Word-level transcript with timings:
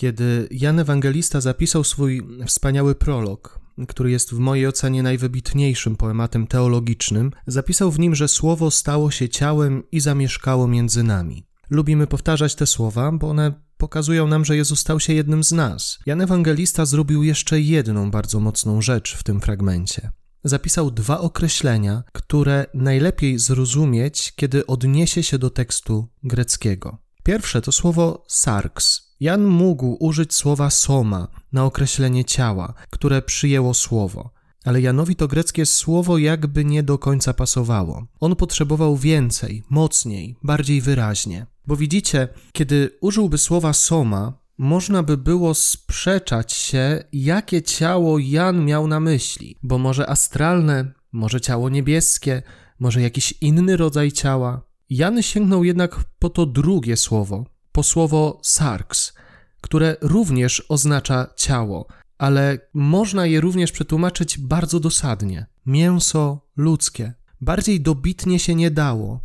kiedy 0.00 0.48
Jan 0.50 0.78
Ewangelista 0.78 1.40
zapisał 1.40 1.84
swój 1.84 2.22
wspaniały 2.46 2.94
prolog, 2.94 3.60
który 3.88 4.10
jest 4.10 4.34
w 4.34 4.38
mojej 4.38 4.66
ocenie 4.66 5.02
najwybitniejszym 5.02 5.96
poematem 5.96 6.46
teologicznym, 6.46 7.30
zapisał 7.46 7.90
w 7.90 7.98
nim, 7.98 8.14
że 8.14 8.28
słowo 8.28 8.70
stało 8.70 9.10
się 9.10 9.28
ciałem 9.28 9.82
i 9.92 10.00
zamieszkało 10.00 10.68
między 10.68 11.02
nami. 11.02 11.46
Lubimy 11.70 12.06
powtarzać 12.06 12.54
te 12.54 12.66
słowa, 12.66 13.12
bo 13.12 13.30
one 13.30 13.52
pokazują 13.76 14.26
nam, 14.26 14.44
że 14.44 14.56
Jezus 14.56 14.80
stał 14.80 15.00
się 15.00 15.12
jednym 15.12 15.44
z 15.44 15.52
nas. 15.52 15.98
Jan 16.06 16.20
Ewangelista 16.20 16.86
zrobił 16.86 17.22
jeszcze 17.22 17.60
jedną 17.60 18.10
bardzo 18.10 18.40
mocną 18.40 18.82
rzecz 18.82 19.16
w 19.16 19.22
tym 19.22 19.40
fragmencie. 19.40 20.10
Zapisał 20.44 20.90
dwa 20.90 21.20
określenia, 21.20 22.02
które 22.12 22.66
najlepiej 22.74 23.38
zrozumieć, 23.38 24.32
kiedy 24.36 24.66
odniesie 24.66 25.22
się 25.22 25.38
do 25.38 25.50
tekstu 25.50 26.08
greckiego. 26.22 26.98
Pierwsze 27.24 27.62
to 27.62 27.72
słowo 27.72 28.24
sarx. 28.28 29.09
Jan 29.20 29.44
mógł 29.44 29.96
użyć 30.00 30.34
słowa 30.34 30.70
soma 30.70 31.28
na 31.52 31.64
określenie 31.64 32.24
ciała, 32.24 32.74
które 32.90 33.22
przyjęło 33.22 33.74
słowo. 33.74 34.30
Ale 34.64 34.80
Janowi 34.80 35.16
to 35.16 35.28
greckie 35.28 35.66
słowo 35.66 36.18
jakby 36.18 36.64
nie 36.64 36.82
do 36.82 36.98
końca 36.98 37.34
pasowało. 37.34 38.06
On 38.20 38.36
potrzebował 38.36 38.96
więcej, 38.96 39.62
mocniej, 39.70 40.36
bardziej 40.42 40.80
wyraźnie. 40.80 41.46
Bo 41.66 41.76
widzicie, 41.76 42.28
kiedy 42.52 42.98
użyłby 43.00 43.38
słowa 43.38 43.72
soma, 43.72 44.32
można 44.58 45.02
by 45.02 45.16
było 45.16 45.54
sprzeczać 45.54 46.52
się, 46.52 47.04
jakie 47.12 47.62
ciało 47.62 48.18
Jan 48.18 48.64
miał 48.64 48.86
na 48.86 49.00
myśli, 49.00 49.56
bo 49.62 49.78
może 49.78 50.10
astralne, 50.10 50.92
może 51.12 51.40
ciało 51.40 51.68
niebieskie, 51.68 52.42
może 52.78 53.02
jakiś 53.02 53.34
inny 53.40 53.76
rodzaj 53.76 54.12
ciała. 54.12 54.62
Jan 54.90 55.22
sięgnął 55.22 55.64
jednak 55.64 56.04
po 56.18 56.30
to 56.30 56.46
drugie 56.46 56.96
słowo, 56.96 57.44
po 57.72 57.82
słowo 57.82 58.40
sarx, 58.42 59.12
które 59.60 59.96
również 60.00 60.62
oznacza 60.68 61.26
ciało, 61.36 61.86
ale 62.18 62.58
można 62.74 63.26
je 63.26 63.40
również 63.40 63.72
przetłumaczyć 63.72 64.38
bardzo 64.38 64.80
dosadnie 64.80 65.46
mięso 65.66 66.40
ludzkie. 66.56 67.14
Bardziej 67.40 67.80
dobitnie 67.80 68.38
się 68.38 68.54
nie 68.54 68.70
dało. 68.70 69.20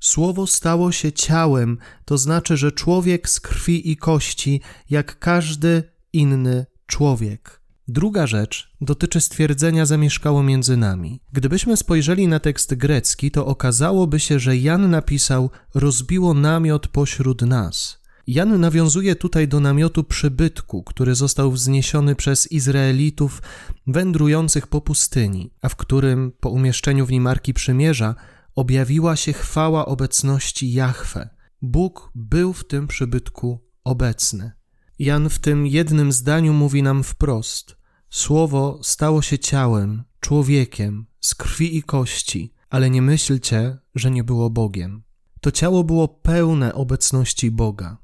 Słowo 0.00 0.46
stało 0.46 0.92
się 0.92 1.12
ciałem, 1.12 1.78
to 2.04 2.18
znaczy, 2.18 2.56
że 2.56 2.72
człowiek 2.72 3.28
z 3.28 3.40
krwi 3.40 3.90
i 3.90 3.96
kości, 3.96 4.60
jak 4.90 5.18
każdy 5.18 5.82
inny 6.12 6.66
człowiek. 6.86 7.61
Druga 7.94 8.26
rzecz 8.26 8.72
dotyczy 8.80 9.20
stwierdzenia 9.20 9.86
zamieszkało 9.86 10.42
między 10.42 10.76
nami. 10.76 11.20
Gdybyśmy 11.32 11.76
spojrzeli 11.76 12.28
na 12.28 12.40
tekst 12.40 12.74
grecki, 12.74 13.30
to 13.30 13.46
okazałoby 13.46 14.20
się, 14.20 14.38
że 14.38 14.56
Jan 14.56 14.90
napisał 14.90 15.50
rozbiło 15.74 16.34
namiot 16.34 16.88
pośród 16.88 17.42
nas. 17.42 18.02
Jan 18.26 18.60
nawiązuje 18.60 19.16
tutaj 19.16 19.48
do 19.48 19.60
namiotu 19.60 20.04
przybytku, 20.04 20.82
który 20.82 21.14
został 21.14 21.52
wzniesiony 21.52 22.14
przez 22.14 22.52
Izraelitów 22.52 23.42
wędrujących 23.86 24.66
po 24.66 24.80
pustyni, 24.80 25.50
a 25.62 25.68
w 25.68 25.76
którym 25.76 26.32
po 26.40 26.50
umieszczeniu 26.50 27.06
w 27.06 27.10
nim 27.10 27.26
Arki 27.26 27.54
Przymierza 27.54 28.14
objawiła 28.54 29.16
się 29.16 29.32
chwała 29.32 29.86
obecności 29.86 30.72
Jahwe. 30.72 31.28
Bóg 31.62 32.10
był 32.14 32.52
w 32.52 32.64
tym 32.64 32.86
przybytku 32.86 33.60
obecny. 33.84 34.52
Jan 34.98 35.28
w 35.28 35.38
tym 35.38 35.66
jednym 35.66 36.12
zdaniu 36.12 36.52
mówi 36.52 36.82
nam 36.82 37.02
wprost: 37.02 37.81
Słowo 38.12 38.80
stało 38.82 39.22
się 39.22 39.38
ciałem, 39.38 40.04
człowiekiem, 40.20 41.06
z 41.20 41.34
krwi 41.34 41.76
i 41.76 41.82
kości, 41.82 42.54
ale 42.70 42.90
nie 42.90 43.02
myślcie, 43.02 43.78
że 43.94 44.10
nie 44.10 44.24
było 44.24 44.50
Bogiem. 44.50 45.02
To 45.40 45.50
ciało 45.50 45.84
było 45.84 46.08
pełne 46.08 46.74
obecności 46.74 47.50
Boga. 47.50 47.98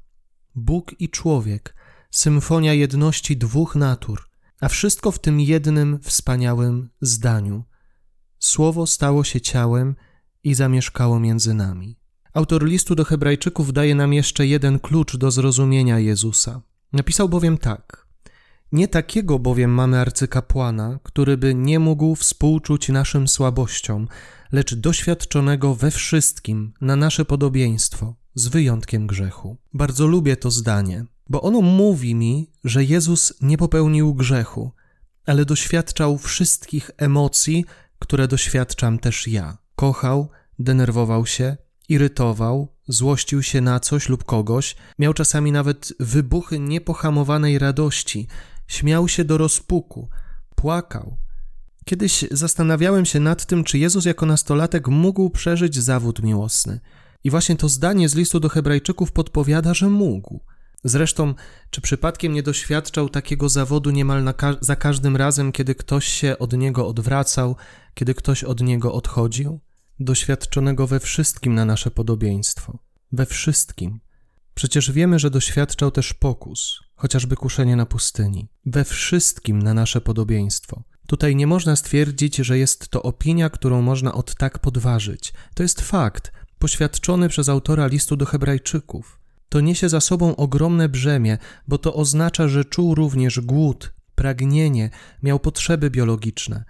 Bóg 0.55 0.95
i 0.99 1.09
człowiek, 1.09 1.75
symfonia 2.11 2.73
jedności 2.73 3.37
dwóch 3.37 3.75
natur, 3.75 4.29
a 4.61 4.67
wszystko 4.69 5.11
w 5.11 5.19
tym 5.19 5.39
jednym 5.39 5.99
wspaniałym 6.01 6.89
zdaniu. 7.01 7.63
Słowo 8.39 8.87
stało 8.87 9.23
się 9.23 9.41
ciałem 9.41 9.95
i 10.43 10.53
zamieszkało 10.53 11.19
między 11.19 11.53
nami. 11.53 11.99
Autor 12.33 12.65
listu 12.65 12.95
do 12.95 13.05
Hebrajczyków 13.05 13.73
daje 13.73 13.95
nam 13.95 14.13
jeszcze 14.13 14.47
jeden 14.47 14.79
klucz 14.79 15.17
do 15.17 15.31
zrozumienia 15.31 15.99
Jezusa. 15.99 16.61
Napisał 16.93 17.29
bowiem 17.29 17.57
tak: 17.57 17.98
Nie 18.71 18.87
takiego 18.87 19.39
bowiem 19.39 19.71
mamy 19.71 19.99
arcykapłana, 19.99 20.99
który 21.03 21.37
by 21.37 21.55
nie 21.55 21.79
mógł 21.79 22.15
współczuć 22.15 22.89
naszym 22.89 23.27
słabościom, 23.27 24.07
lecz 24.51 24.75
doświadczonego 24.75 25.75
we 25.75 25.91
wszystkim 25.91 26.73
na 26.81 26.95
nasze 26.95 27.25
podobieństwo, 27.25 28.15
z 28.35 28.47
wyjątkiem 28.47 29.07
grzechu. 29.07 29.57
Bardzo 29.73 30.07
lubię 30.07 30.37
to 30.37 30.51
zdanie, 30.51 31.05
bo 31.29 31.41
ono 31.41 31.61
mówi 31.61 32.15
mi, 32.15 32.51
że 32.63 32.83
Jezus 32.83 33.33
nie 33.41 33.57
popełnił 33.57 34.13
grzechu, 34.13 34.71
ale 35.25 35.45
doświadczał 35.45 36.17
wszystkich 36.17 36.91
emocji, 36.97 37.65
które 37.99 38.27
doświadczam 38.27 38.99
też 38.99 39.27
ja. 39.27 39.57
Kochał, 39.75 40.29
denerwował 40.59 41.25
się, 41.25 41.57
irytował, 41.89 42.75
złościł 42.87 43.43
się 43.43 43.61
na 43.61 43.79
coś 43.79 44.09
lub 44.09 44.23
kogoś, 44.23 44.75
miał 44.99 45.13
czasami 45.13 45.51
nawet 45.51 45.93
wybuchy 45.99 46.59
niepohamowanej 46.59 47.59
radości, 47.59 48.27
śmiał 48.69 49.07
się 49.07 49.25
do 49.25 49.37
rozpuku, 49.37 50.09
płakał. 50.55 51.17
Kiedyś 51.85 52.25
zastanawiałem 52.31 53.05
się 53.05 53.19
nad 53.19 53.45
tym, 53.45 53.63
czy 53.63 53.77
Jezus 53.77 54.05
jako 54.05 54.25
nastolatek 54.25 54.87
mógł 54.87 55.29
przeżyć 55.29 55.79
zawód 55.79 56.23
miłosny. 56.23 56.79
I 57.23 57.29
właśnie 57.29 57.55
to 57.55 57.69
zdanie 57.69 58.09
z 58.09 58.15
listu 58.15 58.39
do 58.39 58.49
Hebrajczyków 58.49 59.11
podpowiada, 59.11 59.73
że 59.73 59.89
mógł. 59.89 60.39
Zresztą, 60.83 61.33
czy 61.69 61.81
przypadkiem 61.81 62.33
nie 62.33 62.43
doświadczał 62.43 63.09
takiego 63.09 63.49
zawodu 63.49 63.89
niemal 63.89 64.33
ka 64.33 64.55
za 64.61 64.75
każdym 64.75 65.15
razem, 65.15 65.51
kiedy 65.51 65.75
ktoś 65.75 66.07
się 66.07 66.39
od 66.39 66.53
niego 66.53 66.87
odwracał, 66.87 67.55
kiedy 67.93 68.13
ktoś 68.13 68.43
od 68.43 68.61
niego 68.61 68.93
odchodził? 68.93 69.59
Doświadczonego 69.99 70.87
we 70.87 70.99
wszystkim 70.99 71.55
na 71.55 71.65
nasze 71.65 71.91
podobieństwo. 71.91 72.79
We 73.11 73.25
wszystkim. 73.25 73.99
Przecież 74.59 74.91
wiemy, 74.91 75.19
że 75.19 75.29
doświadczał 75.29 75.91
też 75.91 76.13
pokus, 76.13 76.79
chociażby 76.95 77.35
kuszenie 77.35 77.75
na 77.75 77.85
pustyni. 77.85 78.49
We 78.65 78.83
wszystkim 78.83 79.61
na 79.61 79.73
nasze 79.73 80.01
podobieństwo. 80.01 80.83
Tutaj 81.07 81.35
nie 81.35 81.47
można 81.47 81.75
stwierdzić, 81.75 82.35
że 82.35 82.57
jest 82.57 82.89
to 82.89 83.03
opinia, 83.03 83.49
którą 83.49 83.81
można 83.81 84.13
od 84.13 84.35
tak 84.35 84.59
podważyć. 84.59 85.33
To 85.53 85.63
jest 85.63 85.81
fakt, 85.81 86.31
poświadczony 86.57 87.29
przez 87.29 87.49
autora 87.49 87.87
listu 87.87 88.15
do 88.15 88.25
Hebrajczyków. 88.25 89.19
To 89.49 89.61
niesie 89.61 89.89
za 89.89 90.01
sobą 90.01 90.35
ogromne 90.35 90.89
brzemię, 90.89 91.37
bo 91.67 91.77
to 91.77 91.93
oznacza, 91.93 92.47
że 92.47 92.65
czuł 92.65 92.95
również 92.95 93.39
głód, 93.39 93.93
pragnienie, 94.15 94.89
miał 95.23 95.39
potrzeby 95.39 95.89
biologiczne. 95.89 96.63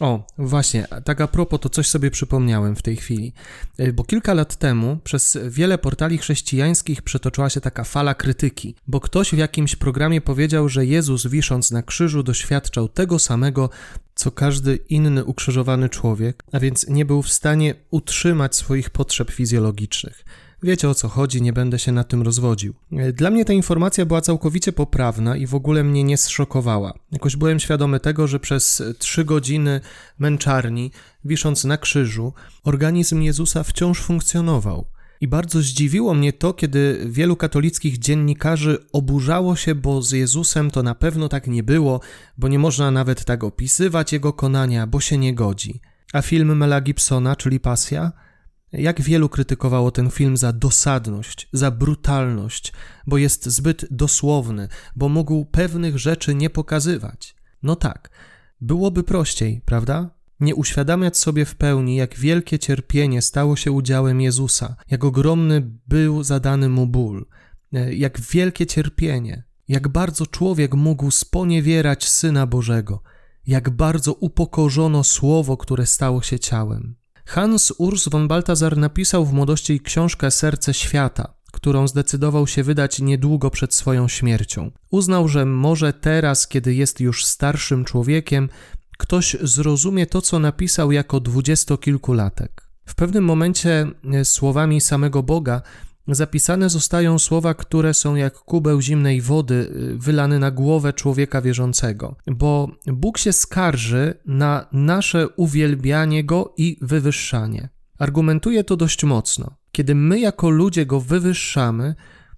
O, 0.00 0.26
właśnie, 0.38 0.86
tak 1.04 1.20
a 1.20 1.28
propos, 1.28 1.60
to 1.60 1.68
coś 1.68 1.88
sobie 1.88 2.10
przypomniałem 2.10 2.76
w 2.76 2.82
tej 2.82 2.96
chwili. 2.96 3.32
E, 3.78 3.92
bo 3.92 4.04
kilka 4.04 4.34
lat 4.34 4.56
temu 4.56 4.98
przez 5.04 5.38
wiele 5.48 5.78
portali 5.78 6.18
chrześcijańskich 6.18 7.02
przetoczyła 7.02 7.50
się 7.50 7.60
taka 7.60 7.84
fala 7.84 8.14
krytyki, 8.14 8.74
bo 8.86 9.00
ktoś 9.00 9.30
w 9.30 9.38
jakimś 9.38 9.76
programie 9.76 10.20
powiedział, 10.20 10.68
że 10.68 10.86
Jezus 10.86 11.26
wisząc 11.26 11.70
na 11.70 11.82
krzyżu 11.82 12.22
doświadczał 12.22 12.88
tego 12.88 13.18
samego, 13.18 13.70
co 14.14 14.30
każdy 14.30 14.76
inny 14.76 15.24
ukrzyżowany 15.24 15.88
człowiek, 15.88 16.42
a 16.52 16.60
więc 16.60 16.88
nie 16.88 17.04
był 17.04 17.22
w 17.22 17.32
stanie 17.32 17.74
utrzymać 17.90 18.56
swoich 18.56 18.90
potrzeb 18.90 19.30
fizjologicznych. 19.30 20.24
Wiecie 20.62 20.88
o 20.88 20.94
co 20.94 21.08
chodzi, 21.08 21.42
nie 21.42 21.52
będę 21.52 21.78
się 21.78 21.92
na 21.92 22.04
tym 22.04 22.22
rozwodził. 22.22 22.74
Dla 23.12 23.30
mnie 23.30 23.44
ta 23.44 23.52
informacja 23.52 24.06
była 24.06 24.20
całkowicie 24.20 24.72
poprawna 24.72 25.36
i 25.36 25.46
w 25.46 25.54
ogóle 25.54 25.84
mnie 25.84 26.04
nie 26.04 26.16
zszokowała. 26.16 26.94
Jakoś 27.12 27.36
byłem 27.36 27.60
świadomy 27.60 28.00
tego, 28.00 28.26
że 28.26 28.40
przez 28.40 28.82
trzy 28.98 29.24
godziny 29.24 29.80
męczarni, 30.18 30.90
wisząc 31.24 31.64
na 31.64 31.78
krzyżu, 31.78 32.32
organizm 32.64 33.22
Jezusa 33.22 33.62
wciąż 33.62 34.00
funkcjonował. 34.00 34.86
I 35.20 35.28
bardzo 35.28 35.60
zdziwiło 35.60 36.14
mnie 36.14 36.32
to, 36.32 36.52
kiedy 36.52 37.06
wielu 37.10 37.36
katolickich 37.36 37.98
dziennikarzy 37.98 38.78
oburzało 38.92 39.56
się, 39.56 39.74
bo 39.74 40.02
z 40.02 40.10
Jezusem 40.10 40.70
to 40.70 40.82
na 40.82 40.94
pewno 40.94 41.28
tak 41.28 41.46
nie 41.46 41.62
było, 41.62 42.00
bo 42.38 42.48
nie 42.48 42.58
można 42.58 42.90
nawet 42.90 43.24
tak 43.24 43.44
opisywać 43.44 44.12
jego 44.12 44.32
konania, 44.32 44.86
bo 44.86 45.00
się 45.00 45.18
nie 45.18 45.34
godzi. 45.34 45.80
A 46.12 46.22
film 46.22 46.56
Mela 46.56 46.80
Gibsona, 46.80 47.36
czyli 47.36 47.60
Pasja? 47.60 48.12
Jak 48.72 49.00
wielu 49.00 49.28
krytykowało 49.28 49.90
ten 49.90 50.10
film 50.10 50.36
za 50.36 50.52
dosadność, 50.52 51.48
za 51.52 51.70
brutalność, 51.70 52.72
bo 53.06 53.18
jest 53.18 53.46
zbyt 53.46 53.86
dosłowny, 53.90 54.68
bo 54.96 55.08
mógł 55.08 55.44
pewnych 55.44 55.98
rzeczy 55.98 56.34
nie 56.34 56.50
pokazywać. 56.50 57.36
No 57.62 57.76
tak, 57.76 58.10
byłoby 58.60 59.02
prościej, 59.02 59.62
prawda? 59.64 60.10
Nie 60.40 60.54
uświadamiać 60.54 61.18
sobie 61.18 61.44
w 61.44 61.54
pełni, 61.54 61.96
jak 61.96 62.18
wielkie 62.18 62.58
cierpienie 62.58 63.22
stało 63.22 63.56
się 63.56 63.72
udziałem 63.72 64.20
Jezusa, 64.20 64.76
jak 64.90 65.04
ogromny 65.04 65.70
był 65.86 66.22
zadany 66.22 66.68
mu 66.68 66.86
ból, 66.86 67.26
e, 67.72 67.94
jak 67.94 68.20
wielkie 68.20 68.66
cierpienie, 68.66 69.44
jak 69.68 69.88
bardzo 69.88 70.26
człowiek 70.26 70.74
mógł 70.74 71.10
sponiewierać 71.10 72.08
Syna 72.08 72.46
Bożego, 72.46 73.02
jak 73.46 73.70
bardzo 73.70 74.14
upokorzono 74.14 75.04
słowo, 75.04 75.56
które 75.56 75.86
stało 75.86 76.22
się 76.22 76.38
ciałem. 76.38 77.01
Hans 77.24 77.72
Urs 77.78 78.08
von 78.08 78.28
Balthasar 78.28 78.76
napisał 78.76 79.26
w 79.26 79.32
młodości 79.32 79.80
książkę 79.80 80.30
Serce 80.30 80.74
Świata, 80.74 81.34
którą 81.52 81.88
zdecydował 81.88 82.46
się 82.46 82.62
wydać 82.62 83.00
niedługo 83.00 83.50
przed 83.50 83.74
swoją 83.74 84.08
śmiercią. 84.08 84.70
Uznał, 84.90 85.28
że 85.28 85.46
może 85.46 85.92
teraz, 85.92 86.48
kiedy 86.48 86.74
jest 86.74 87.00
już 87.00 87.24
starszym 87.24 87.84
człowiekiem, 87.84 88.48
ktoś 88.98 89.36
zrozumie 89.42 90.06
to, 90.06 90.22
co 90.22 90.38
napisał 90.38 90.92
jako 90.92 91.20
dwudziestokilkulatek. 91.20 92.68
W 92.86 92.94
pewnym 92.94 93.24
momencie 93.24 93.86
e, 94.12 94.24
słowami 94.24 94.80
samego 94.80 95.22
Boga 95.22 95.62
zapisane 96.08 96.70
zostają 96.70 97.18
słowa, 97.18 97.54
które 97.54 97.94
są 97.94 98.14
jak 98.14 98.34
kubeł 98.34 98.80
zimnej 98.80 99.20
wody 99.20 99.54
y, 99.54 99.98
wylany 99.98 100.38
na 100.38 100.50
głowę 100.50 100.92
człowieka 100.92 101.42
wierzącego, 101.42 102.16
bo 102.26 102.68
Bóg 102.86 103.18
się 103.18 103.32
skarży 103.32 104.14
na 104.26 104.68
nasze 104.72 105.28
uwielbianie 105.28 106.24
Go 106.24 106.54
i 106.56 106.78
wywyższanie. 106.80 107.68
Argumentuje 107.98 108.64
to 108.64 108.76
dość 108.76 109.04
mocno. 109.04 109.56
Kiedy 109.72 109.94
my 109.94 110.20
jako 110.20 110.50
ludzie 110.50 110.86
Go 110.86 111.00
wywyższamy, 111.00 111.94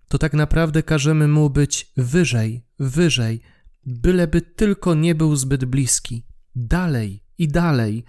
to 0.08 0.18
tak 0.18 0.32
naprawdę 0.32 0.82
każemy 0.82 1.28
Mu 1.28 1.50
być 1.50 1.92
wyżej, 1.96 2.66
wyżej, 2.78 3.40
byleby 3.86 4.40
tylko 4.40 4.94
nie 4.94 5.14
był 5.14 5.36
zbyt 5.36 5.64
bliski, 5.64 6.26
dalej 6.54 7.24
i 7.38 7.48
dalej. 7.48 8.04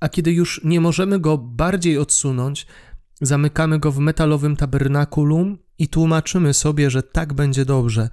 A 0.00 0.08
kiedy 0.08 0.32
już 0.32 0.60
nie 0.64 0.80
możemy 0.80 1.18
Go 1.18 1.38
bardziej 1.38 1.98
odsunąć, 1.98 2.66
Zamykamy 3.20 3.78
go 3.78 3.92
w 3.92 3.98
metalowym 3.98 4.56
tabernakulum 4.56 5.58
i 5.78 5.88
tłumaczymy 5.88 6.54
sobie, 6.54 6.90
że 6.90 7.02
tak 7.02 7.32
będzie 7.32 7.64
dobrze, 7.64 8.08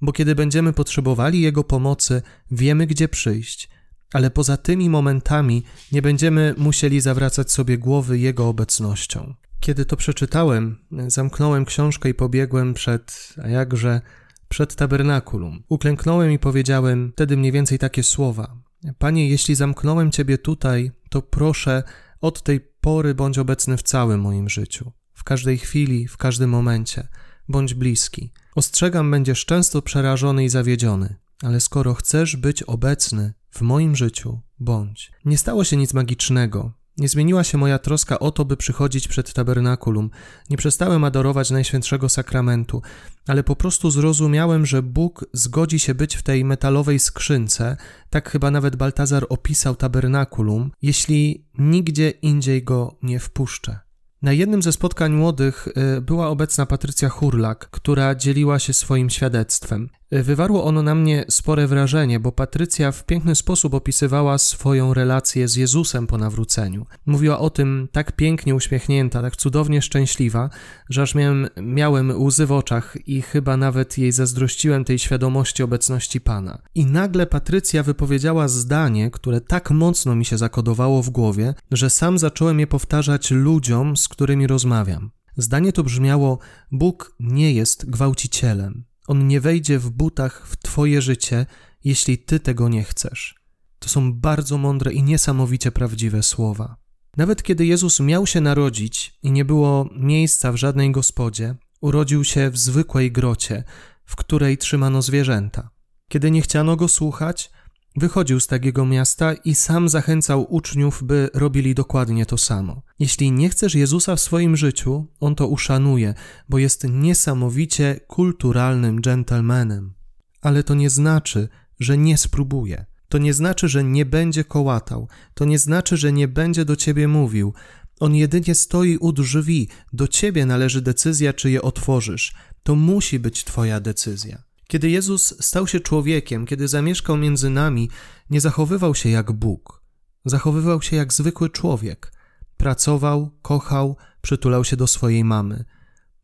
bo 0.00 0.12
kiedy 0.12 0.34
będziemy 0.34 0.72
potrzebowali 0.72 1.40
Jego 1.40 1.64
pomocy, 1.64 2.22
wiemy 2.50 2.86
gdzie 2.86 3.08
przyjść, 3.08 3.68
ale 4.12 4.30
poza 4.30 4.56
tymi 4.56 4.90
momentami 4.90 5.62
nie 5.92 6.02
będziemy 6.02 6.54
musieli 6.58 7.00
zawracać 7.00 7.52
sobie 7.52 7.78
głowy 7.78 8.18
Jego 8.18 8.48
obecnością. 8.48 9.34
Kiedy 9.60 9.84
to 9.84 9.96
przeczytałem, 9.96 10.78
zamknąłem 11.06 11.64
książkę 11.64 12.08
i 12.08 12.14
pobiegłem 12.14 12.74
przed, 12.74 13.34
a 13.44 13.48
jakże, 13.48 14.00
przed 14.48 14.74
tabernakulum. 14.74 15.62
Uklęknąłem 15.68 16.32
i 16.32 16.38
powiedziałem 16.38 17.12
wtedy 17.12 17.36
mniej 17.36 17.52
więcej 17.52 17.78
takie 17.78 18.02
słowa: 18.02 18.56
Panie, 18.98 19.28
jeśli 19.28 19.54
zamknąłem 19.54 20.10
Ciebie 20.10 20.38
tutaj, 20.38 20.90
to 21.10 21.22
proszę, 21.22 21.82
od 22.24 22.42
tej 22.42 22.60
pory 22.60 23.14
bądź 23.14 23.38
obecny 23.38 23.76
w 23.76 23.82
całym 23.82 24.20
moim 24.20 24.48
życiu, 24.48 24.92
w 25.14 25.24
każdej 25.24 25.58
chwili, 25.58 26.08
w 26.08 26.16
każdym 26.16 26.50
momencie. 26.50 27.08
Bądź 27.48 27.74
bliski. 27.74 28.32
Ostrzegam, 28.54 29.10
będziesz 29.10 29.44
często 29.44 29.82
przerażony 29.82 30.44
i 30.44 30.48
zawiedziony, 30.48 31.16
ale 31.42 31.60
skoro 31.60 31.94
chcesz 31.94 32.36
być 32.36 32.62
obecny 32.62 33.34
w 33.50 33.60
moim 33.60 33.96
życiu, 33.96 34.40
bądź. 34.58 35.12
Nie 35.24 35.38
stało 35.38 35.64
się 35.64 35.76
nic 35.76 35.94
magicznego, 35.94 36.72
nie 36.98 37.08
zmieniła 37.08 37.44
się 37.44 37.58
moja 37.58 37.78
troska 37.78 38.18
o 38.18 38.30
to, 38.30 38.44
by 38.44 38.56
przychodzić 38.56 39.08
przed 39.08 39.32
tabernakulum. 39.32 40.10
Nie 40.50 40.56
przestałem 40.56 41.04
adorować 41.04 41.50
Najświętszego 41.50 42.08
Sakramentu, 42.08 42.82
ale 43.28 43.42
po 43.42 43.56
prostu 43.56 43.90
zrozumiałem, 43.90 44.66
że 44.66 44.82
Bóg 44.82 45.24
zgodzi 45.32 45.78
się 45.78 45.94
być 45.94 46.16
w 46.16 46.22
tej 46.22 46.44
metalowej 46.44 46.98
skrzynce, 46.98 47.76
tak 48.10 48.30
chyba 48.30 48.50
nawet 48.50 48.76
Baltazar 48.76 49.26
opisał 49.28 49.76
tabernakulum, 49.76 50.70
jeśli 50.82 51.46
nigdzie 51.58 52.10
indziej 52.10 52.62
go 52.62 52.98
nie 53.02 53.20
wpuszczę. 53.20 53.78
Na 54.22 54.32
jednym 54.32 54.62
ze 54.62 54.72
spotkań 54.72 55.12
młodych 55.12 55.68
y, 55.96 56.00
była 56.00 56.28
obecna 56.28 56.66
Patrycja 56.66 57.08
Hurlak, 57.08 57.70
która 57.70 58.14
dzieliła 58.14 58.58
się 58.58 58.72
swoim 58.72 59.10
świadectwem. 59.10 59.90
Wywarło 60.22 60.64
ono 60.64 60.82
na 60.82 60.94
mnie 60.94 61.24
spore 61.30 61.66
wrażenie, 61.66 62.20
bo 62.20 62.32
Patrycja 62.32 62.92
w 62.92 63.04
piękny 63.04 63.34
sposób 63.34 63.74
opisywała 63.74 64.38
swoją 64.38 64.94
relację 64.94 65.48
z 65.48 65.56
Jezusem 65.56 66.06
po 66.06 66.18
nawróceniu. 66.18 66.86
Mówiła 67.06 67.38
o 67.38 67.50
tym 67.50 67.88
tak 67.92 68.12
pięknie 68.12 68.54
uśmiechnięta, 68.54 69.22
tak 69.22 69.36
cudownie 69.36 69.82
szczęśliwa, 69.82 70.50
że 70.88 71.02
aż 71.02 71.14
miałem, 71.14 71.48
miałem 71.62 72.22
łzy 72.22 72.46
w 72.46 72.52
oczach 72.52 72.96
i 73.06 73.22
chyba 73.22 73.56
nawet 73.56 73.98
jej 73.98 74.12
zazdrościłem 74.12 74.84
tej 74.84 74.98
świadomości 74.98 75.62
obecności 75.62 76.20
Pana. 76.20 76.58
I 76.74 76.86
nagle 76.86 77.26
Patrycja 77.26 77.82
wypowiedziała 77.82 78.48
zdanie, 78.48 79.10
które 79.10 79.40
tak 79.40 79.70
mocno 79.70 80.14
mi 80.14 80.24
się 80.24 80.38
zakodowało 80.38 81.02
w 81.02 81.10
głowie, 81.10 81.54
że 81.70 81.90
sam 81.90 82.18
zacząłem 82.18 82.60
je 82.60 82.66
powtarzać 82.66 83.30
ludziom, 83.30 83.96
z 83.96 84.08
którymi 84.08 84.46
rozmawiam. 84.46 85.10
Zdanie 85.36 85.72
to 85.72 85.84
brzmiało: 85.84 86.38
Bóg 86.72 87.16
nie 87.20 87.52
jest 87.52 87.90
gwałcicielem. 87.90 88.84
On 89.06 89.28
nie 89.28 89.40
wejdzie 89.40 89.78
w 89.78 89.90
butach 89.90 90.46
w 90.46 90.56
Twoje 90.56 91.02
życie, 91.02 91.46
jeśli 91.84 92.18
Ty 92.18 92.40
tego 92.40 92.68
nie 92.68 92.84
chcesz. 92.84 93.34
To 93.78 93.88
są 93.88 94.12
bardzo 94.12 94.58
mądre 94.58 94.92
i 94.92 95.02
niesamowicie 95.02 95.72
prawdziwe 95.72 96.22
słowa. 96.22 96.76
Nawet 97.16 97.42
kiedy 97.42 97.66
Jezus 97.66 98.00
miał 98.00 98.26
się 98.26 98.40
narodzić 98.40 99.18
i 99.22 99.30
nie 99.30 99.44
było 99.44 99.88
miejsca 99.96 100.52
w 100.52 100.56
żadnej 100.56 100.92
gospodzie, 100.92 101.54
urodził 101.80 102.24
się 102.24 102.50
w 102.50 102.58
zwykłej 102.58 103.12
grocie, 103.12 103.64
w 104.04 104.16
której 104.16 104.58
trzymano 104.58 105.02
zwierzęta. 105.02 105.70
Kiedy 106.08 106.30
nie 106.30 106.42
chciano 106.42 106.76
go 106.76 106.88
słuchać, 106.88 107.50
Wychodził 107.96 108.40
z 108.40 108.46
takiego 108.46 108.86
miasta 108.86 109.34
i 109.34 109.54
sam 109.54 109.88
zachęcał 109.88 110.54
uczniów, 110.54 111.02
by 111.02 111.30
robili 111.34 111.74
dokładnie 111.74 112.26
to 112.26 112.38
samo. 112.38 112.82
Jeśli 112.98 113.32
nie 113.32 113.48
chcesz 113.48 113.74
Jezusa 113.74 114.16
w 114.16 114.20
swoim 114.20 114.56
życiu, 114.56 115.06
on 115.20 115.34
to 115.34 115.48
uszanuje, 115.48 116.14
bo 116.48 116.58
jest 116.58 116.84
niesamowicie 116.90 118.00
kulturalnym 118.06 119.00
gentlemanem. 119.00 119.94
Ale 120.40 120.62
to 120.62 120.74
nie 120.74 120.90
znaczy, 120.90 121.48
że 121.80 121.98
nie 121.98 122.18
spróbuje. 122.18 122.86
To 123.08 123.18
nie 123.18 123.34
znaczy, 123.34 123.68
że 123.68 123.84
nie 123.84 124.06
będzie 124.06 124.44
kołatał. 124.44 125.08
To 125.34 125.44
nie 125.44 125.58
znaczy, 125.58 125.96
że 125.96 126.12
nie 126.12 126.28
będzie 126.28 126.64
do 126.64 126.76
ciebie 126.76 127.08
mówił. 127.08 127.54
On 128.00 128.14
jedynie 128.14 128.54
stoi 128.54 128.96
u 128.96 129.12
drzwi. 129.12 129.68
Do 129.92 130.08
ciebie 130.08 130.46
należy 130.46 130.82
decyzja, 130.82 131.32
czy 131.32 131.50
je 131.50 131.62
otworzysz. 131.62 132.34
To 132.62 132.74
musi 132.74 133.18
być 133.18 133.44
twoja 133.44 133.80
decyzja. 133.80 134.42
Kiedy 134.68 134.90
Jezus 134.90 135.34
stał 135.44 135.66
się 135.66 135.80
człowiekiem, 135.80 136.46
kiedy 136.46 136.68
zamieszkał 136.68 137.16
między 137.16 137.50
nami, 137.50 137.90
nie 138.30 138.40
zachowywał 138.40 138.94
się 138.94 139.08
jak 139.08 139.32
Bóg. 139.32 139.82
Zachowywał 140.24 140.82
się 140.82 140.96
jak 140.96 141.12
zwykły 141.12 141.50
człowiek. 141.50 142.12
Pracował, 142.56 143.30
kochał, 143.42 143.96
przytulał 144.20 144.64
się 144.64 144.76
do 144.76 144.86
swojej 144.86 145.24
mamy. 145.24 145.64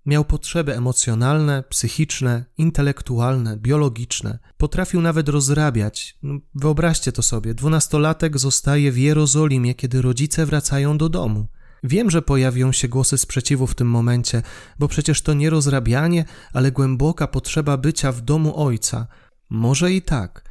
Miał 0.06 0.24
potrzeby 0.24 0.76
emocjonalne, 0.76 1.64
psychiczne, 1.68 2.44
intelektualne, 2.58 3.56
biologiczne. 3.56 4.38
Potrafił 4.56 5.00
nawet 5.00 5.28
rozrabiać. 5.28 6.18
No, 6.22 6.38
wyobraźcie 6.54 7.12
to 7.12 7.22
sobie: 7.22 7.54
dwunastolatek 7.54 8.38
zostaje 8.38 8.92
w 8.92 8.98
Jerozolimie, 8.98 9.74
kiedy 9.74 10.02
rodzice 10.02 10.46
wracają 10.46 10.98
do 10.98 11.08
domu. 11.08 11.48
Wiem, 11.84 12.10
że 12.10 12.22
pojawią 12.22 12.72
się 12.72 12.88
głosy 12.88 13.18
sprzeciwu 13.18 13.66
w 13.66 13.74
tym 13.74 13.88
momencie, 13.88 14.42
bo 14.78 14.88
przecież 14.88 15.22
to 15.22 15.34
nie 15.34 15.50
rozrabianie, 15.50 16.24
ale 16.52 16.72
głęboka 16.72 17.26
potrzeba 17.26 17.76
bycia 17.76 18.12
w 18.12 18.20
domu 18.20 18.62
ojca. 18.66 19.06
Może 19.50 19.92
i 19.92 20.02
tak, 20.02 20.44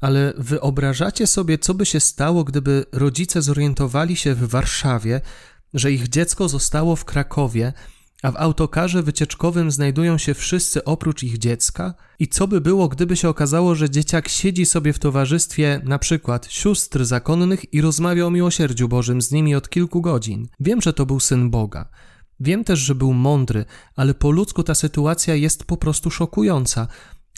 ale 0.00 0.32
wyobrażacie 0.38 1.26
sobie, 1.26 1.58
co 1.58 1.74
by 1.74 1.86
się 1.86 2.00
stało, 2.00 2.44
gdyby 2.44 2.84
rodzice 2.92 3.42
zorientowali 3.42 4.16
się 4.16 4.34
w 4.34 4.48
Warszawie, 4.48 5.20
że 5.74 5.92
ich 5.92 6.08
dziecko 6.08 6.48
zostało 6.48 6.96
w 6.96 7.04
Krakowie, 7.04 7.72
a 8.22 8.30
w 8.30 8.36
autokarze 8.36 9.02
wycieczkowym 9.02 9.70
znajdują 9.70 10.18
się 10.18 10.34
wszyscy 10.34 10.84
oprócz 10.84 11.22
ich 11.22 11.38
dziecka? 11.38 11.94
I 12.18 12.28
co 12.28 12.48
by 12.48 12.60
było, 12.60 12.88
gdyby 12.88 13.16
się 13.16 13.28
okazało, 13.28 13.74
że 13.74 13.90
dzieciak 13.90 14.28
siedzi 14.28 14.66
sobie 14.66 14.92
w 14.92 14.98
towarzystwie 14.98 15.80
na 15.84 15.98
przykład 15.98 16.46
sióstr 16.50 17.04
zakonnych 17.04 17.74
i 17.74 17.80
rozmawia 17.80 18.26
o 18.26 18.30
miłosierdziu 18.30 18.88
Bożym 18.88 19.22
z 19.22 19.32
nimi 19.32 19.54
od 19.54 19.68
kilku 19.68 20.00
godzin? 20.00 20.48
Wiem, 20.60 20.82
że 20.82 20.92
to 20.92 21.06
był 21.06 21.20
syn 21.20 21.50
Boga. 21.50 21.88
Wiem 22.40 22.64
też, 22.64 22.78
że 22.78 22.94
był 22.94 23.12
mądry, 23.12 23.64
ale 23.96 24.14
po 24.14 24.30
ludzku 24.30 24.62
ta 24.62 24.74
sytuacja 24.74 25.34
jest 25.34 25.64
po 25.64 25.76
prostu 25.76 26.10
szokująca. 26.10 26.88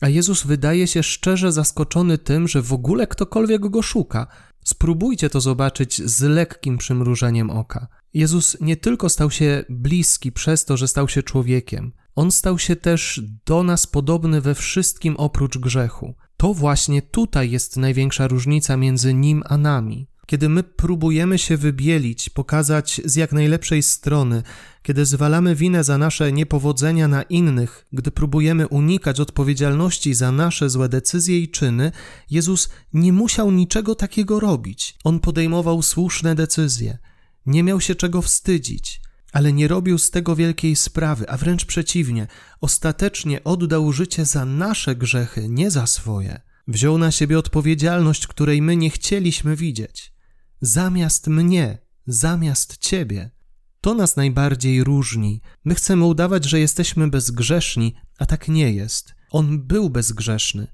A 0.02 0.08
Jezus 0.08 0.46
wydaje 0.46 0.86
się 0.86 1.02
szczerze 1.02 1.52
zaskoczony 1.52 2.18
tym, 2.18 2.48
że 2.48 2.62
w 2.62 2.72
ogóle 2.72 3.06
ktokolwiek 3.06 3.68
go 3.68 3.82
szuka. 3.82 4.26
Spróbujcie 4.64 5.30
to 5.30 5.40
zobaczyć 5.40 6.02
z 6.10 6.22
lekkim 6.22 6.78
przymrużeniem 6.78 7.50
oka. 7.50 7.86
Jezus 8.14 8.56
nie 8.60 8.76
tylko 8.76 9.08
stał 9.08 9.30
się 9.30 9.64
bliski 9.68 10.32
przez 10.32 10.64
to, 10.64 10.76
że 10.76 10.88
stał 10.88 11.08
się 11.08 11.22
człowiekiem, 11.22 11.92
on 12.16 12.30
stał 12.30 12.58
się 12.58 12.76
też 12.76 13.22
do 13.46 13.62
nas 13.62 13.86
podobny 13.86 14.40
we 14.40 14.54
wszystkim 14.54 15.16
oprócz 15.16 15.58
grzechu. 15.58 16.14
To 16.36 16.54
właśnie 16.54 17.02
tutaj 17.02 17.50
jest 17.50 17.76
największa 17.76 18.28
różnica 18.28 18.76
między 18.76 19.14
nim 19.14 19.42
a 19.46 19.58
nami. 19.58 20.08
Kiedy 20.26 20.48
my 20.48 20.62
próbujemy 20.62 21.38
się 21.38 21.56
wybielić, 21.56 22.30
pokazać 22.30 23.00
z 23.04 23.16
jak 23.16 23.32
najlepszej 23.32 23.82
strony, 23.82 24.42
kiedy 24.82 25.06
zwalamy 25.06 25.54
winę 25.54 25.84
za 25.84 25.98
nasze 25.98 26.32
niepowodzenia 26.32 27.08
na 27.08 27.22
innych, 27.22 27.86
gdy 27.92 28.10
próbujemy 28.10 28.68
unikać 28.68 29.20
odpowiedzialności 29.20 30.14
za 30.14 30.32
nasze 30.32 30.70
złe 30.70 30.88
decyzje 30.88 31.38
i 31.38 31.48
czyny, 31.48 31.92
Jezus 32.30 32.68
nie 32.92 33.12
musiał 33.12 33.50
niczego 33.50 33.94
takiego 33.94 34.40
robić. 34.40 34.98
On 35.04 35.20
podejmował 35.20 35.82
słuszne 35.82 36.34
decyzje. 36.34 36.98
Nie 37.46 37.62
miał 37.62 37.80
się 37.80 37.94
czego 37.94 38.22
wstydzić, 38.22 39.00
ale 39.32 39.52
nie 39.52 39.68
robił 39.68 39.98
z 39.98 40.10
tego 40.10 40.36
wielkiej 40.36 40.76
sprawy, 40.76 41.30
a 41.30 41.36
wręcz 41.36 41.64
przeciwnie, 41.64 42.26
ostatecznie 42.60 43.44
oddał 43.44 43.92
życie 43.92 44.24
za 44.24 44.44
nasze 44.44 44.96
grzechy, 44.96 45.48
nie 45.48 45.70
za 45.70 45.86
swoje. 45.86 46.40
Wziął 46.68 46.98
na 46.98 47.10
siebie 47.10 47.38
odpowiedzialność, 47.38 48.26
której 48.26 48.62
my 48.62 48.76
nie 48.76 48.90
chcieliśmy 48.90 49.56
widzieć. 49.56 50.12
Zamiast 50.60 51.26
mnie, 51.26 51.78
zamiast 52.06 52.78
ciebie. 52.78 53.30
To 53.80 53.94
nas 53.94 54.16
najbardziej 54.16 54.84
różni. 54.84 55.40
My 55.64 55.74
chcemy 55.74 56.04
udawać, 56.04 56.44
że 56.44 56.60
jesteśmy 56.60 57.08
bezgrzeszni, 57.08 57.94
a 58.18 58.26
tak 58.26 58.48
nie 58.48 58.72
jest. 58.72 59.14
On 59.30 59.66
był 59.66 59.90
bezgrzeszny, 59.90 60.66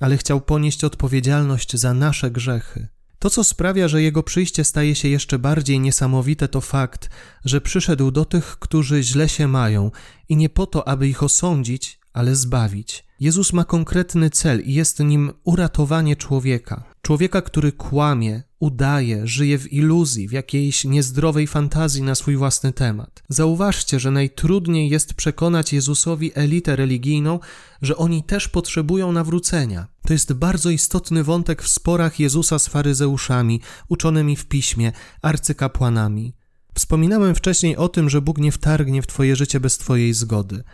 ale 0.00 0.16
chciał 0.16 0.40
ponieść 0.40 0.84
odpowiedzialność 0.84 1.76
za 1.76 1.94
nasze 1.94 2.30
grzechy. 2.30 2.88
To, 3.18 3.30
co 3.30 3.44
sprawia, 3.44 3.88
że 3.88 4.02
jego 4.02 4.22
przyjście 4.22 4.64
staje 4.64 4.94
się 4.94 5.08
jeszcze 5.08 5.38
bardziej 5.38 5.80
niesamowite, 5.80 6.48
to 6.48 6.60
fakt, 6.60 7.10
że 7.44 7.60
przyszedł 7.60 8.10
do 8.10 8.24
tych, 8.24 8.58
którzy 8.58 9.02
źle 9.02 9.28
się 9.28 9.48
mają 9.48 9.90
i 10.28 10.36
nie 10.36 10.48
po 10.48 10.66
to, 10.66 10.88
aby 10.88 11.08
ich 11.08 11.22
osądzić, 11.22 12.00
ale 12.16 12.36
zbawić. 12.36 13.04
Jezus 13.20 13.52
ma 13.52 13.64
konkretny 13.64 14.30
cel 14.30 14.60
i 14.60 14.74
jest 14.74 15.00
nim 15.00 15.32
uratowanie 15.44 16.16
człowieka. 16.16 16.84
Człowieka, 17.02 17.42
który 17.42 17.72
kłamie, 17.72 18.42
udaje, 18.60 19.26
żyje 19.26 19.58
w 19.58 19.72
iluzji, 19.72 20.28
w 20.28 20.32
jakiejś 20.32 20.84
niezdrowej 20.84 21.46
fantazji 21.46 22.02
na 22.02 22.14
swój 22.14 22.36
własny 22.36 22.72
temat. 22.72 23.22
Zauważcie, 23.28 24.00
że 24.00 24.10
najtrudniej 24.10 24.90
jest 24.90 25.14
przekonać 25.14 25.72
Jezusowi 25.72 26.32
elitę 26.34 26.76
religijną, 26.76 27.40
że 27.82 27.96
oni 27.96 28.24
też 28.24 28.48
potrzebują 28.48 29.12
nawrócenia. 29.12 29.86
To 30.06 30.12
jest 30.12 30.32
bardzo 30.32 30.70
istotny 30.70 31.24
wątek 31.24 31.62
w 31.62 31.68
sporach 31.68 32.20
Jezusa 32.20 32.58
z 32.58 32.68
faryzeuszami, 32.68 33.60
uczonymi 33.88 34.36
w 34.36 34.46
piśmie, 34.46 34.92
arcykapłanami. 35.22 36.34
Wspominałem 36.74 37.34
wcześniej 37.34 37.76
o 37.76 37.88
tym, 37.88 38.10
że 38.10 38.20
Bóg 38.20 38.38
nie 38.38 38.52
wtargnie 38.52 39.02
w 39.02 39.06
Twoje 39.06 39.36
życie 39.36 39.60
bez 39.60 39.78
Twojej 39.78 40.14
zgody 40.14 40.64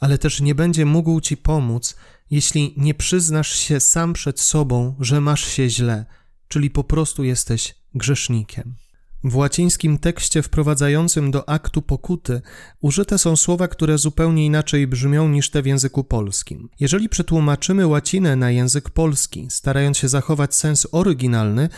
ale 0.00 0.18
też 0.18 0.40
nie 0.40 0.54
będzie 0.54 0.86
mógł 0.86 1.20
ci 1.20 1.36
pomóc, 1.36 1.96
jeśli 2.30 2.74
nie 2.76 2.94
przyznasz 2.94 3.58
się 3.58 3.80
sam 3.80 4.12
przed 4.12 4.40
sobą, 4.40 4.94
że 5.00 5.20
masz 5.20 5.44
się 5.44 5.70
źle, 5.70 6.06
czyli 6.48 6.70
po 6.70 6.84
prostu 6.84 7.24
jesteś 7.24 7.74
grzesznikiem. 7.94 8.76
W 9.24 9.36
łacińskim 9.36 9.98
tekście 9.98 10.42
wprowadzającym 10.42 11.30
do 11.30 11.48
aktu 11.48 11.82
pokuty 11.82 12.42
użyte 12.80 13.18
są 13.18 13.36
słowa, 13.36 13.68
które 13.68 13.98
zupełnie 13.98 14.46
inaczej 14.46 14.86
brzmią 14.86 15.28
niż 15.28 15.50
te 15.50 15.62
w 15.62 15.66
języku 15.66 16.04
polskim. 16.04 16.68
Jeżeli 16.80 17.08
przetłumaczymy 17.08 17.86
łacinę 17.86 18.36
na 18.36 18.50
język 18.50 18.90
polski, 18.90 19.46
starając 19.50 19.98
się 19.98 20.08
zachować 20.08 20.54
sens 20.54 20.86
oryginalny, 20.92 21.68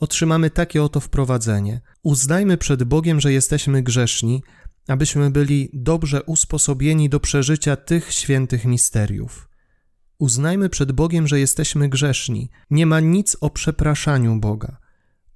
otrzymamy 0.00 0.50
takie 0.50 0.82
oto 0.82 1.00
wprowadzenie: 1.00 1.80
Uznajmy 2.02 2.56
przed 2.56 2.84
Bogiem, 2.84 3.20
że 3.20 3.32
jesteśmy 3.32 3.82
grzeszni, 3.82 4.42
abyśmy 4.90 5.30
byli 5.30 5.70
dobrze 5.72 6.22
usposobieni 6.22 7.08
do 7.08 7.20
przeżycia 7.20 7.76
tych 7.76 8.12
świętych 8.12 8.64
misteriów. 8.64 9.48
Uznajmy 10.18 10.68
przed 10.68 10.92
Bogiem, 10.92 11.28
że 11.28 11.40
jesteśmy 11.40 11.88
grzeszni. 11.88 12.50
Nie 12.70 12.86
ma 12.86 13.00
nic 13.00 13.36
o 13.40 13.50
przepraszaniu 13.50 14.40
Boga. 14.40 14.76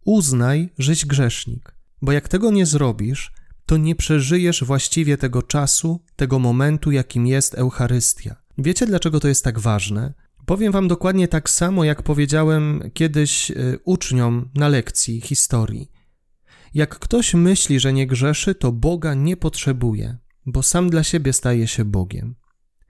Uznaj, 0.04 0.68
żeś 0.78 1.06
grzesznik, 1.06 1.75
bo 2.02 2.12
jak 2.12 2.28
tego 2.28 2.50
nie 2.50 2.66
zrobisz, 2.66 3.32
to 3.66 3.76
nie 3.76 3.94
przeżyjesz 3.94 4.64
właściwie 4.64 5.16
tego 5.16 5.42
czasu, 5.42 6.00
tego 6.16 6.38
momentu, 6.38 6.90
jakim 6.90 7.26
jest 7.26 7.54
Eucharystia. 7.54 8.37
Wiecie, 8.58 8.87
dlaczego 8.87 9.20
to 9.20 9.28
jest 9.28 9.44
tak 9.44 9.58
ważne? 9.58 10.14
Powiem 10.46 10.73
Wam 10.73 10.88
dokładnie 10.88 11.28
tak 11.28 11.50
samo, 11.50 11.84
jak 11.84 12.02
powiedziałem 12.02 12.90
kiedyś 12.94 13.50
y, 13.50 13.78
uczniom 13.84 14.50
na 14.54 14.68
lekcji 14.68 15.20
historii. 15.20 15.90
Jak 16.75 16.99
ktoś 16.99 17.35
myśli, 17.35 17.81
że 17.81 17.93
nie 17.93 18.07
grzeszy, 18.07 18.54
to 18.54 18.73
Boga 18.73 19.14
nie 19.14 19.37
potrzebuje, 19.37 20.19
bo 20.47 20.62
sam 20.62 20.90
dla 20.90 21.02
siebie 21.02 21.33
staje 21.33 21.69
się 21.69 21.85
Bogiem. 21.85 22.35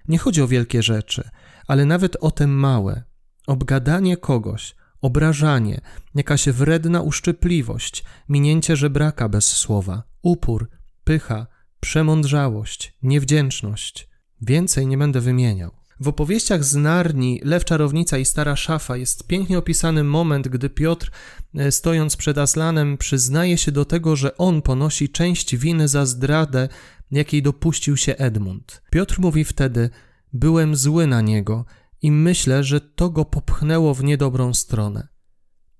Nie 0.09 0.19
chodzi 0.19 0.43
o 0.43 0.49
wielkie 0.49 0.83
rzeczy, 0.83 1.31
ale 1.67 1.85
nawet 1.85 2.17
o 2.21 2.31
te 2.31 2.47
małe. 2.47 3.03
Obgadanie 3.47 4.17
kogoś, 4.17 4.75
obrażanie, 5.01 5.81
jakaś 6.15 6.49
wredna 6.49 7.01
uszczypliwość, 7.01 8.05
minięcie 8.29 8.77
żebraka 8.77 9.29
bez 9.29 9.47
słowa, 9.47 10.03
upór, 10.23 10.71
pycha, 11.05 11.47
przemądrzałość, 11.81 12.99
niewdzięczność. 13.03 14.09
Więcej 14.41 14.87
nie 14.87 14.99
będę 14.99 15.21
wymieniał. 15.21 15.84
W 16.01 16.09
opowieściach 16.09 16.65
z 16.65 16.75
Narni 16.75 17.41
Lew 17.45 17.65
Czarownica 17.65 18.19
i 18.19 18.25
Stara 18.25 18.57
Szafa 18.57 18.97
jest 18.97 19.27
pięknie 19.27 19.59
opisany 19.59 20.05
moment, 20.05 20.49
gdy 20.49 20.71
Piotr, 20.71 21.11
e, 21.55 21.73
stojąc 21.73 22.17
przed 22.17 22.39
Aslanem, 22.39 22.99
przyznaje 22.99 23.59
się 23.59 23.73
do 23.73 23.85
tego, 23.85 24.17
że 24.17 24.37
on 24.37 24.63
ponosi 24.63 25.09
część 25.09 25.57
winy 25.57 25.89
za 25.89 26.07
zdradę, 26.07 26.69
jakiej 27.11 27.43
dopuścił 27.43 27.97
się 27.97 28.17
Edmund. 28.17 28.83
Piotr 28.91 29.21
mówi 29.21 29.45
wtedy: 29.45 29.91
Byłem 30.33 30.77
zły 30.77 31.07
na 31.07 31.21
niego 31.21 31.65
i 32.03 32.11
myślę, 32.11 32.65
że 32.65 32.81
to 32.81 33.11
go 33.11 33.25
popchnęło 33.25 33.95
w 33.95 34.05
niedobrą 34.05 34.55
stronę. 34.55 35.09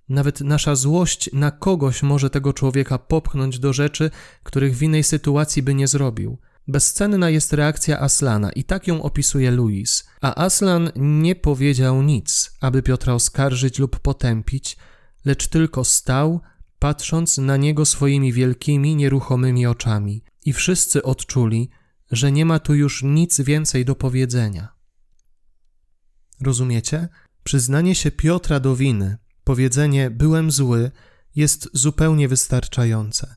Nawet 0.09 0.41
nasza 0.41 0.75
złość 0.75 1.31
na 1.33 1.51
kogoś 1.51 2.03
może 2.03 2.31
tego 2.31 2.53
człowieka 2.53 2.99
popchnąć 2.99 3.59
do 3.59 3.73
rzeczy, 3.73 4.11
których 4.43 4.77
w 4.77 4.83
innej 4.83 5.05
sytuacji 5.05 5.63
by 5.63 5.75
nie 5.75 5.89
zrobił. 5.89 6.39
Bezcenna 6.69 7.31
jest 7.31 7.53
reakcja 7.53 8.01
Aslana 8.01 8.53
i 8.53 8.65
tak 8.65 8.87
ją 8.87 9.03
opisuje 9.03 9.51
Louis, 9.51 10.05
a 10.21 10.45
Aslan 10.45 10.91
nie 10.97 11.35
powiedział 11.35 12.03
nic, 12.03 12.53
aby 12.61 12.83
Piotra 12.83 13.15
oskarżyć 13.15 13.79
lub 13.79 13.99
potępić, 13.99 14.77
lecz 15.25 15.49
tylko 15.49 15.85
stał, 15.85 16.41
patrząc 16.79 17.39
na 17.39 17.57
niego 17.57 17.85
swoimi 17.85 18.33
wielkimi, 18.33 18.97
nieruchomymi 18.97 19.67
oczami. 19.67 20.25
I 20.45 20.53
wszyscy 20.53 21.03
odczuli, 21.03 21.71
że 22.11 22.33
nie 22.33 22.45
ma 22.45 22.59
tu 22.59 22.75
już 22.75 23.03
nic 23.03 23.41
więcej 23.41 23.85
do 23.85 23.95
powiedzenia. 23.95 24.75
Rozumiecie? 26.41 27.09
Przyznanie 27.45 27.95
się 27.95 28.11
Piotra 28.11 28.61
do 28.61 28.77
winy, 28.77 29.17
powiedzenie 29.45 30.11
byłem 30.11 30.51
zły, 30.51 30.91
jest 31.35 31.69
zupełnie 31.73 32.29
wystarczające. 32.29 33.35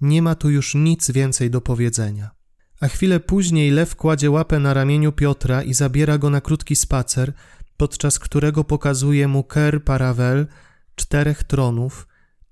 Nie 0.00 0.22
ma 0.22 0.34
tu 0.34 0.50
już 0.50 0.74
nic 0.74 1.10
więcej 1.10 1.50
do 1.50 1.60
powiedzenia. 1.60 2.37
A 2.80 2.88
chwilę 2.88 3.20
później 3.20 3.70
lew 3.70 3.96
kładzie 3.96 4.30
łapę 4.30 4.58
na 4.58 4.74
ramieniu 4.74 5.12
Piotra 5.12 5.62
i 5.62 5.74
zabiera 5.74 6.18
go 6.18 6.30
na 6.30 6.40
krótki 6.40 6.76
spacer, 6.76 7.32
podczas 7.76 8.18
którego 8.18 8.64
pokazuje 8.64 9.28
mu 9.28 9.44
Ker 9.44 9.84
Paravel, 9.84 10.46
czterech 10.94 11.44
tronów, 11.44 12.08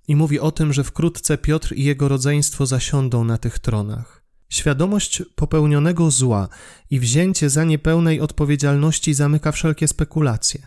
i 0.09 0.16
mówi 0.16 0.40
o 0.40 0.52
tym, 0.52 0.73
że 0.73 0.85
wkrótce 0.85 1.38
Piotr 1.38 1.73
i 1.75 1.85
jego 1.85 2.09
rodzeństwo 2.09 2.66
zasiądą 2.66 3.25
na 3.25 3.38
tych 3.38 3.59
tronach. 3.59 4.23
Świadomość 4.49 5.23
popełnionego 5.35 6.11
zła 6.11 6.49
i 6.90 7.00
wzięcie 7.00 7.50
za 7.50 7.64
niepełnej 7.64 8.21
odpowiedzialności 8.21 9.14
zamyka 9.14 9.52
wszelkie 9.52 9.88
spekulacje. 9.88 10.66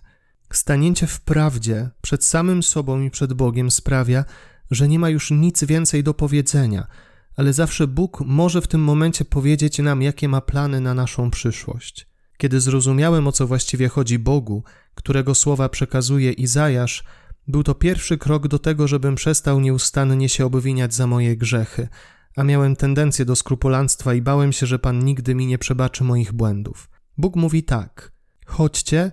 Stanięcie 0.54 1.08
w 1.08 1.22
prawdzie 1.22 1.90
przed 2.02 2.26
samym 2.26 2.64
sobą 2.64 3.02
i 3.02 3.12
przed 3.12 3.34
Bogiem 3.34 3.72
sprawia, 3.72 4.26
że 4.72 4.88
nie 4.88 5.00
ma 5.00 5.10
już 5.10 5.32
nic 5.32 5.64
więcej 5.64 6.04
do 6.04 6.14
powiedzenia– 6.14 6.88
ale 7.40 7.54
zawsze 7.54 7.88
Bóg 7.88 8.22
może 8.26 8.62
w 8.62 8.68
tym 8.68 8.82
momencie 8.82 9.26
powiedzieć 9.26 9.80
nam, 9.80 10.02
jakie 10.02 10.28
ma 10.30 10.42
plany 10.42 10.82
na 10.82 10.94
naszą 10.94 11.32
przyszłość. 11.32 12.08
Kiedy 12.38 12.62
zrozumiałem, 12.62 13.28
o 13.28 13.32
co 13.32 13.48
właściwie 13.48 13.90
chodzi 13.90 14.20
Bogu, 14.20 14.64
którego 14.96 15.36
słowa 15.36 15.70
przekazuje 15.70 16.32
Izajasz, 16.32 17.04
był 17.48 17.64
to 17.64 17.76
pierwszy 17.76 18.18
krok 18.18 18.48
do 18.48 18.60
tego, 18.60 18.88
żebym 18.88 19.16
przestał 19.16 19.60
nieustannie 19.60 20.30
się 20.30 20.46
obwiniać 20.46 20.94
za 20.94 21.08
moje 21.08 21.38
grzechy, 21.38 21.88
a 22.36 22.44
miałem 22.44 22.76
tendencję 22.76 23.26
do 23.26 23.36
skrupulanstwa 23.36 24.14
i 24.14 24.22
bałem 24.22 24.54
się, 24.54 24.66
że 24.66 24.80
Pan 24.80 25.00
nigdy 25.00 25.36
mi 25.36 25.46
nie 25.48 25.58
przebaczy 25.58 26.04
moich 26.04 26.34
błędów. 26.34 26.90
Bóg 27.18 27.36
mówi 27.36 27.64
tak: 27.64 28.12
chodźcie 28.46 29.12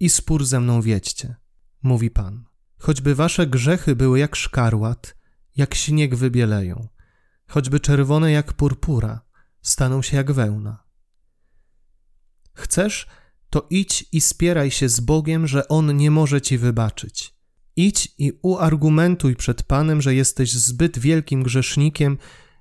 i 0.00 0.08
spór 0.08 0.44
ze 0.44 0.60
mną 0.60 0.82
wiedźcie, 0.82 1.36
mówi 1.82 2.10
Pan. 2.10 2.44
Choćby 2.78 3.14
wasze 3.14 3.46
grzechy 3.46 3.96
były 3.96 4.18
jak 4.18 4.36
szkarłat, 4.36 5.16
jak 5.56 5.74
śnieg 5.74 6.14
wybieleją 6.14 6.88
choćby 7.48 7.80
czerwone 7.80 8.32
jak 8.32 8.52
purpura, 8.52 9.20
staną 9.62 10.02
się 10.02 10.16
jak 10.16 10.32
wełna. 10.32 10.84
Chcesz, 12.54 13.06
to 13.50 13.66
idź 13.70 14.04
i 14.12 14.20
spieraj 14.20 14.70
się 14.70 14.88
z 14.88 15.00
Bogiem, 15.00 15.46
że 15.46 15.68
On 15.68 15.96
nie 15.96 16.10
może 16.10 16.40
ci 16.40 16.58
wybaczyć. 16.58 17.34
Idź 17.76 18.14
i 18.18 18.32
uargumentuj 18.42 19.36
przed 19.36 19.62
Panem, 19.62 20.02
że 20.02 20.14
jesteś 20.14 20.52
zbyt 20.52 20.98
wielkim 20.98 21.42
grzesznikiem 21.42 22.18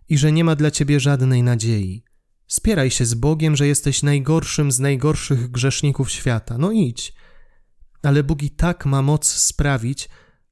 i 0.09 0.17
że 0.17 0.31
nie 0.31 0.43
ma 0.43 0.55
dla 0.55 0.71
ciebie 0.71 0.99
żadnej 0.99 1.43
nadziei. 1.43 2.03
Spieraj 2.47 2.91
się 2.91 3.05
z 3.05 3.13
Bogiem, 3.13 3.55
że 3.55 3.67
jesteś 3.67 4.03
najgorszym 4.03 4.71
z 4.71 4.79
najgorszych 4.79 5.51
grzeszników 5.51 6.11
świata. 6.11 6.57
No 6.57 6.71
idź. 6.71 7.13
Ale 8.03 8.23
Bóg 8.23 8.43
i 8.43 8.49
tak 8.49 8.85
ma 8.85 9.01
moc 9.01 9.27
sprawić, 9.27 10.09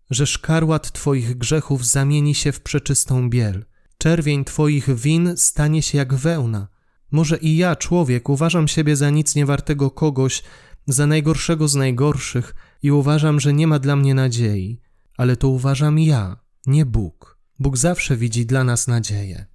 że 0.09 0.27
szkarłat 0.27 0.91
Twoich 0.91 1.37
grzechów 1.37 1.85
zamieni 1.85 2.35
się 2.35 2.51
w 2.51 2.61
przeczystą 2.61 3.29
biel– 3.29 3.65
Czerwień 3.97 4.45
Twoich 4.45 4.95
win 4.95 5.33
stanie 5.37 5.81
się 5.81 5.97
jak 5.97 6.13
wełna. 6.13 6.67
Może 7.11 7.37
i 7.37 7.57
ja, 7.57 7.75
człowiek, 7.75 8.29
uważam 8.29 8.67
siebie 8.67 8.95
za 8.95 9.09
nic 9.09 9.35
niewartego 9.35 9.91
kogoś, 9.91 10.43
za 10.87 11.07
najgorszego 11.07 11.67
z 11.67 11.75
najgorszych 11.75 12.55
i 12.83 12.91
uważam, 12.91 13.39
że 13.39 13.53
nie 13.53 13.67
ma 13.67 13.79
dla 13.79 13.95
mnie 13.95 14.13
nadziei, 14.13 14.81
ale 15.17 15.35
to 15.35 15.47
uważam 15.47 15.99
ja, 15.99 16.37
nie 16.67 16.85
Bóg. 16.85 17.37
Bóg 17.59 17.77
zawsze 17.77 18.17
widzi 18.17 18.45
dla 18.45 18.63
nas 18.63 18.87
nadzieję. 18.87 19.45